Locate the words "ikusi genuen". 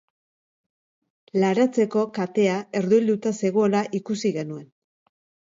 4.01-4.67